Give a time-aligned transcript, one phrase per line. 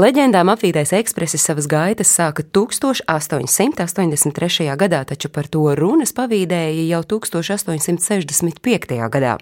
[0.00, 4.64] Leģendām apvītais ekspresis savas gaitas sāka 1883.
[4.80, 8.96] gadā, taču par to runas pavīdēja jau 1865.
[9.12, 9.36] gadā.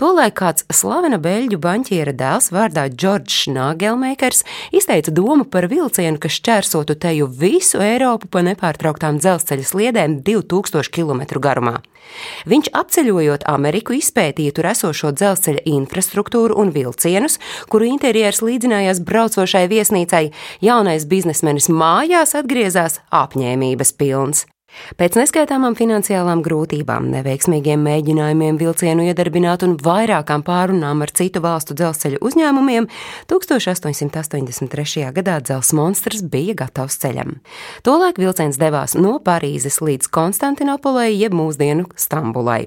[0.00, 4.42] Tolaik kāds slavena beļģu baņķiera dēls vārdā Džordžs Nāgelmeikers
[4.74, 11.38] izteica domu par vilcienu, kas šķērsotu teju visu Eiropu pa nepārtrauktām dzelzceļa sliedēm 2000 km
[11.38, 11.86] garumā.
[12.50, 17.38] Viņš apceļojot Ameriku izpētīja tur esošo dzelzceļa infrastruktūru un vilcienus,
[17.70, 19.99] kuru interjers līdzinājās braucošai viesnīcai,
[20.60, 24.46] jaunais biznesmenis mājās atgriezās apņēmības pilns.
[25.00, 32.20] Pēc neskaitāmām finansiālām grūtībām, neveiksmīgiem mēģinājumiem vilcienu iedarbināt un vairākām pārunām ar citu valstu dzelzceļa
[32.26, 32.86] uzņēmumiem,
[33.30, 35.06] 1883.
[35.16, 37.38] gadā dzelzs monstrs bija gatavs ceļam.
[37.86, 42.64] Tolēk vilciens devās no Parīzes līdz Konstantinopolai, jeb mūsdienu Stambulai.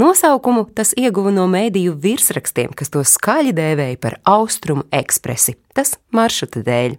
[0.00, 5.58] Nosaukumu tas ieguva no mēdīju virsrakstiem, kas to skaļi dēvēja par Austrumu ekspresi.
[5.70, 6.96] Tas maršruta dēļ.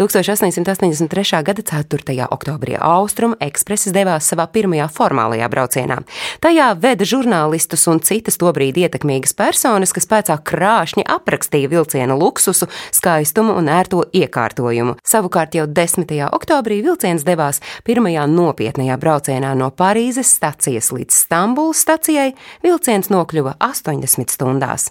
[0.00, 1.38] 1883.
[1.46, 2.16] gada 4.
[2.34, 6.00] oktobrī Austrum ekspresis devās savā pirmajā formālajā braucienā.
[6.42, 12.66] Tajā veda žurnālistus un citas tobrīd ietekmīgas personas, kas pēc tam krāšņi aprakstīja vilciena luksusu,
[12.90, 14.98] skaistumu un ērto iekārtojumu.
[15.06, 16.10] Savukārt jau 10.
[16.26, 22.32] oktobrī vilciens devās pirmajā nopietnajā braucienā no Parīzes stacijas līdz Stambulas stacijai.
[22.66, 24.90] Vilciens nokļuva 80 stundās.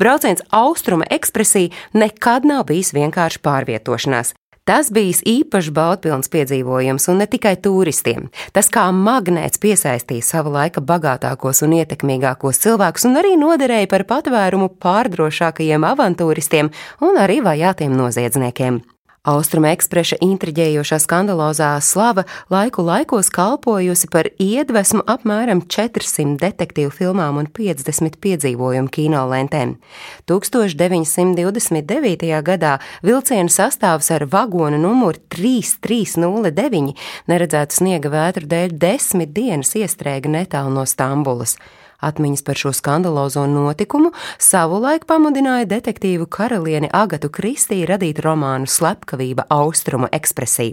[0.00, 4.34] Brauciens austruma ekspresī nekad nav bijis vienkārši pārvietošanās.
[4.66, 8.24] Tas bijis īpašs baudpilns piedzīvojums, un ne tikai turistiem.
[8.50, 14.72] Tas kā magnēts piesaistīja sava laika bagātākos un ietekmīgākos cilvēkus, un arī noderēja par patvērumu
[14.82, 16.74] pārdrošākajiem avantūristiem
[17.06, 18.82] un arī vajātiem noziedzniekiem.
[19.26, 27.48] Austruma ekspresa intriģējošā skandalozā slava laiku laikos kalpojusi par iedvesmu apmēram 400 detektīvu filmām un
[27.50, 29.82] 50 piedzīvojumu kinolentēm.
[30.30, 32.30] 1929.
[32.46, 36.94] gadā vilciena sastāvs ar vagonu numuru 3309
[37.26, 41.58] neredzētu sniega vētru dēļ desmit dienas iestrēga netālu no Stambulas.
[42.00, 50.10] Atmiņas par šo skandalozo notikumu savulaik pamudināja detektīvu karalieni Agatu Kristīnu radīt romānu Slepkavība Austrumu
[50.12, 50.72] ekspresī.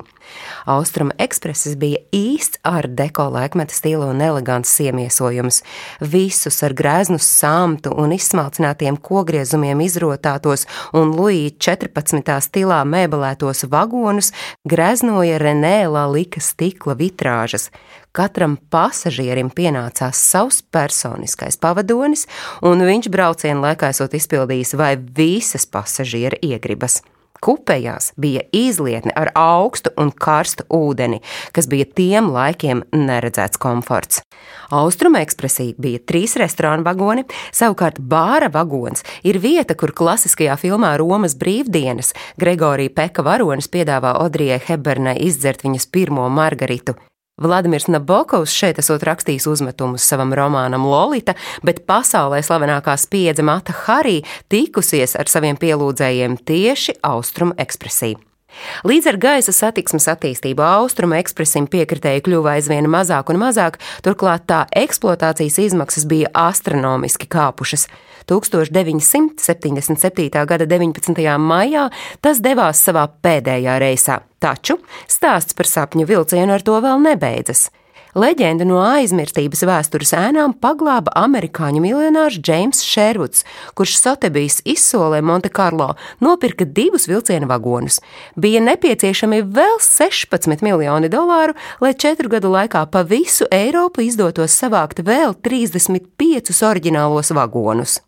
[0.66, 5.62] Austrumu ekspresis bija īsts ar deko laikmeta stila un elegants iemiesojums.
[6.00, 12.40] Visus ar grēznu samtu un izsmalcinātiem kogriezumiem izrotātos un Luija 14.
[12.48, 14.32] stilā mēbelētos vagonus
[14.68, 17.70] greznoja Renēlā lika stikla vitrāžas.
[18.14, 22.28] Katram pasažierim pienācās savs personiskais pavadonis,
[22.62, 27.00] un viņš brauciena laikā esot izpildījis vai visas pasažiera iegribas.
[27.42, 31.24] Kupējās bija izlietne ar augstu un karstu ūdeni,
[31.58, 34.22] kas bija tiem laikiem neredzēts komforts.
[34.70, 41.34] Austruma ekspresī bija trīs restorānu vagoni, savukārt bāra vagons ir vieta, kur klasiskajā filmā Romas
[41.34, 46.94] brīvdienas Gregorija Peka varonis piedāvā Odrijai Hebernai izdzert viņas pirmo margaritu.
[47.42, 51.34] Vladimirs Nabokovs šeit esot rakstījis uzmetumus savam romānam Lolita,
[51.66, 54.20] bet pasaulē slavenākā spiedze Mata Harī
[54.54, 58.33] tikusies ar saviem pielūdzējiem tieši Austrumu ekspresiju.
[58.88, 63.74] Līdz ar gaisa satiksmes attīstību austrumu ekspresim piekritēji kļuva aizvien mazāk un mazāk,
[64.06, 67.84] turklāt tā eksploatācijas izmaksas bija astronomiski kāpušas.
[68.30, 70.46] 1977.
[70.48, 71.38] gada 19.
[71.44, 71.90] maijā
[72.24, 74.78] tas devās savā pēdējā reisā, taču
[75.12, 77.68] stāsts par sapņu vilcienu ar to vēl nebeidzas.
[78.14, 83.42] Leģenda no aizmirstības vēstures ēnām paglāba amerikāņu miljonārs Džeims Šervuds,
[83.74, 88.04] kurš Sotebijas izsolē Montekarlo nopirka divus vilciena vagonus.
[88.38, 95.02] Bija nepieciešami vēl 16 miljoni dolāru, lai četru gadu laikā pa visu Eiropu izdotos savākt
[95.02, 98.04] vēl 35 oriģinālos vagonus.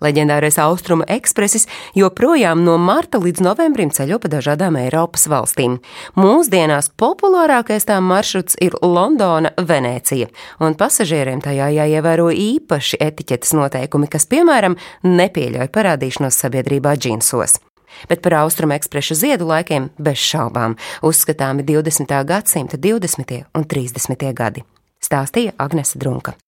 [0.00, 1.66] Leģendārais austrumu ekspresis
[1.96, 5.78] joprojām no marta līdz novembrim ceļo pa dažādām Eiropas valstīm.
[6.16, 14.28] Mūsdienās populārākais tā maršruts ir Londona, Venecija, un pasažieriem tajā jāievēro īpaši etiķetes noteikumi, kas,
[14.30, 17.60] piemēram, nepieļauj parādīšanos sabiedrībā džinsos.
[18.08, 22.14] Bet par austrumu ekspresu ziedu laikiem bez šaubām uzskatāmi 20.
[22.24, 23.42] gadsimta 20.
[23.52, 24.30] un 30.
[24.32, 24.64] gadi,
[25.02, 26.40] stāstīja Agnese Drunka.